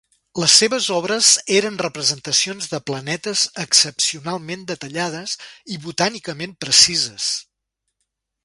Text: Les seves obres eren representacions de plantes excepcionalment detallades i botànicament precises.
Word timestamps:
Les 0.43 0.53
seves 0.59 0.85
obres 0.93 1.27
eren 1.57 1.75
representacions 1.81 2.71
de 2.71 2.79
plantes 2.89 3.43
excepcionalment 3.65 4.67
detallades 4.75 5.37
i 5.77 5.81
botànicament 5.85 6.57
precises. 6.67 7.29